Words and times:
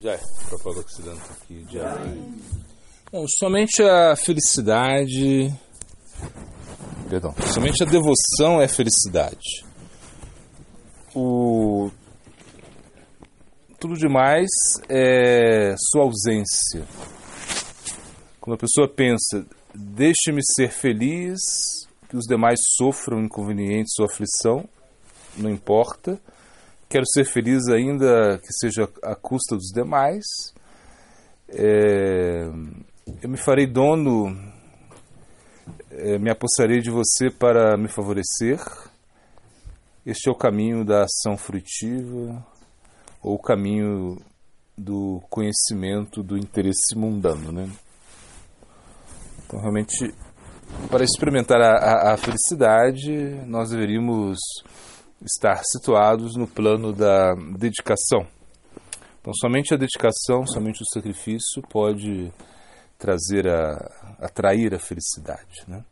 Já 0.00 0.12
é, 0.12 0.20
propaganda 0.48 0.82
oxidante 0.82 1.22
aqui, 1.32 1.66
já. 1.72 1.92
Bom, 3.10 3.26
somente 3.26 3.82
a 3.82 4.14
felicidade. 4.14 5.52
Perdão, 7.10 7.34
somente 7.52 7.82
a 7.82 7.84
devoção 7.84 8.62
é 8.62 8.68
felicidade. 8.68 9.64
O 11.16 11.90
tudo 13.80 13.94
demais 13.94 14.48
é 14.88 15.74
sua 15.90 16.04
ausência. 16.04 16.86
Quando 18.40 18.54
a 18.54 18.58
pessoa 18.60 18.86
pensa, 18.86 19.44
deixe-me 19.74 20.42
ser 20.54 20.70
feliz, 20.70 21.40
que 22.08 22.16
os 22.16 22.24
demais 22.24 22.60
sofram 22.76 23.24
inconvenientes 23.24 23.98
ou 23.98 24.06
aflição, 24.06 24.64
não 25.36 25.50
importa. 25.50 26.20
Quero 26.88 27.04
ser 27.06 27.26
feliz 27.26 27.68
ainda 27.68 28.38
que 28.38 28.50
seja 28.50 28.88
à 29.02 29.14
custa 29.14 29.54
dos 29.54 29.70
demais. 29.74 30.24
É, 31.50 32.48
eu 33.22 33.28
me 33.28 33.36
farei 33.36 33.66
dono, 33.66 34.34
é, 35.90 36.18
me 36.18 36.30
apossarei 36.30 36.80
de 36.80 36.90
você 36.90 37.30
para 37.30 37.76
me 37.76 37.88
favorecer. 37.88 38.58
Este 40.06 40.30
é 40.30 40.32
o 40.32 40.34
caminho 40.34 40.82
da 40.82 41.04
ação 41.04 41.36
frutiva, 41.36 42.42
ou 43.22 43.34
o 43.34 43.42
caminho 43.42 44.16
do 44.74 45.20
conhecimento 45.28 46.22
do 46.22 46.38
interesse 46.38 46.96
mundano. 46.96 47.52
Né? 47.52 47.70
Então, 49.44 49.60
realmente, 49.60 50.14
para 50.90 51.04
experimentar 51.04 51.60
a, 51.60 51.74
a, 51.76 52.14
a 52.14 52.16
felicidade, 52.16 53.12
nós 53.46 53.68
deveríamos 53.68 54.38
estar 55.24 55.62
situados 55.64 56.36
no 56.36 56.46
plano 56.46 56.92
da 56.92 57.34
dedicação. 57.56 58.26
Então, 59.20 59.32
somente 59.34 59.74
a 59.74 59.76
dedicação, 59.76 60.46
somente 60.46 60.82
o 60.82 60.86
sacrifício 60.92 61.62
pode 61.68 62.32
trazer 62.98 63.48
a 63.48 64.16
atrair 64.20 64.74
a 64.74 64.78
felicidade, 64.78 65.64
né? 65.66 65.84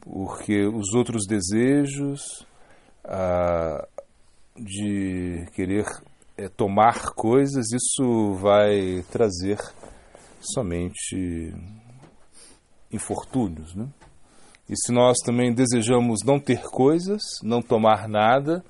Porque 0.00 0.66
os 0.66 0.92
outros 0.94 1.26
desejos 1.26 2.46
ah, 3.04 3.86
de 4.56 5.46
querer 5.54 5.86
é, 6.36 6.48
tomar 6.48 7.10
coisas, 7.14 7.72
isso 7.72 8.34
vai 8.34 9.04
trazer 9.10 9.58
somente 10.40 11.54
infortúnios, 12.92 13.74
né? 13.74 13.88
E 14.68 14.74
se 14.76 14.92
nós 14.92 15.18
também 15.24 15.52
desejamos 15.52 16.20
não 16.24 16.40
ter 16.40 16.62
coisas, 16.62 17.20
não 17.42 17.60
tomar 17.60 18.08
nada, 18.08 18.64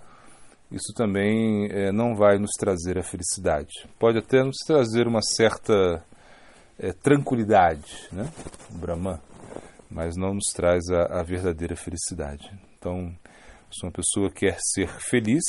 isso 0.70 0.92
também 0.92 1.68
é, 1.70 1.92
não 1.92 2.16
vai 2.16 2.36
nos 2.36 2.50
trazer 2.58 2.98
a 2.98 3.02
felicidade. 3.02 3.70
Pode 3.98 4.18
até 4.18 4.42
nos 4.42 4.56
trazer 4.66 5.06
uma 5.06 5.22
certa 5.22 6.04
é, 6.78 6.92
tranquilidade, 6.92 8.08
né? 8.10 8.28
o 8.74 8.78
Brahman, 8.78 9.20
mas 9.88 10.16
não 10.16 10.34
nos 10.34 10.46
traz 10.52 10.82
a, 10.90 11.20
a 11.20 11.22
verdadeira 11.22 11.76
felicidade. 11.76 12.50
Então, 12.76 13.14
se 13.70 13.86
uma 13.86 13.92
pessoa 13.92 14.30
quer 14.32 14.56
ser 14.58 14.88
feliz, 14.98 15.44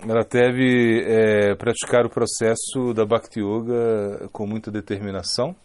ela 0.00 0.22
deve 0.22 1.02
é, 1.02 1.54
praticar 1.54 2.04
o 2.04 2.10
processo 2.10 2.92
da 2.94 3.06
Bhakti 3.06 3.40
Yoga 3.40 4.28
com 4.32 4.46
muita 4.46 4.70
determinação 4.70 5.56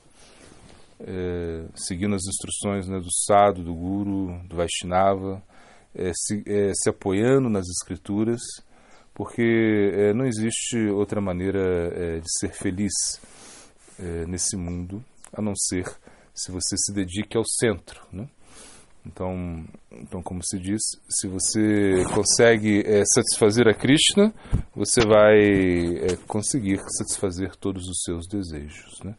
é, 0.99 1.65
seguindo 1.75 2.15
as 2.15 2.23
instruções 2.25 2.87
né, 2.87 2.99
do 2.99 3.11
Sado, 3.11 3.63
do 3.63 3.73
Guru, 3.73 4.39
do 4.47 4.55
Vaishnava, 4.55 5.41
é, 5.93 6.11
se, 6.13 6.43
é, 6.45 6.71
se, 6.73 6.89
apoiando 6.89 7.49
nas 7.49 7.65
escrituras, 7.67 8.41
porque 9.13 9.91
é, 9.93 10.13
não 10.13 10.25
existe 10.25 10.77
outra 10.89 11.21
maneira 11.21 11.59
é, 11.93 12.19
de 12.19 12.39
ser 12.39 12.51
feliz 12.53 12.91
é, 13.97 14.25
nesse 14.25 14.57
mundo 14.57 15.03
a 15.31 15.41
não 15.41 15.53
ser 15.55 15.85
se 16.33 16.51
você 16.51 16.75
se 16.77 16.93
dedique 16.93 17.37
ao 17.37 17.45
centro. 17.45 18.01
Né? 18.11 18.27
Então, 19.05 19.63
então, 19.89 20.21
como 20.21 20.43
se 20.43 20.59
diz, 20.59 20.81
se 21.07 21.27
você 21.27 22.03
consegue 22.13 22.83
satisfazer 23.13 23.67
a 23.67 23.73
Krishna, 23.73 24.33
você 24.75 25.01
vai 25.05 26.17
conseguir 26.27 26.79
satisfazer 26.97 27.55
todos 27.55 27.87
os 27.87 28.01
seus 28.03 28.27
desejos. 28.27 28.99
Né? 29.03 29.15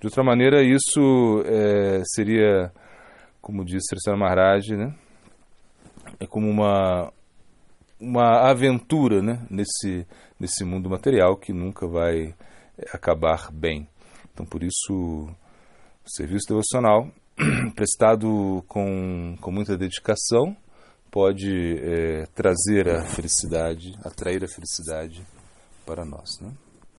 De 0.00 0.06
outra 0.06 0.22
maneira, 0.22 0.62
isso 0.62 1.42
é, 1.46 2.02
seria, 2.14 2.72
como 3.40 3.64
disse 3.64 3.94
Srila 3.96 4.18
Maharaj, 4.18 4.76
né? 4.76 4.94
é 6.20 6.26
como 6.26 6.48
uma, 6.48 7.12
uma 8.00 8.48
aventura 8.50 9.22
né? 9.22 9.46
nesse, 9.50 10.06
nesse 10.38 10.64
mundo 10.64 10.90
material 10.90 11.36
que 11.36 11.52
nunca 11.52 11.86
vai 11.86 12.34
acabar 12.92 13.50
bem. 13.50 13.88
Então, 14.32 14.44
por 14.44 14.62
isso, 14.62 14.92
o 14.92 16.10
serviço 16.10 16.48
devocional, 16.48 17.10
prestado 17.74 18.62
com, 18.68 19.36
com 19.40 19.50
muita 19.50 19.76
dedicação, 19.76 20.56
pode 21.10 21.78
é, 21.78 22.26
trazer 22.34 22.88
a 22.88 23.04
felicidade, 23.04 23.94
atrair 24.04 24.44
a 24.44 24.48
felicidade 24.48 25.26
para 25.86 26.04
nós. 26.04 26.38
Né? 26.40 26.52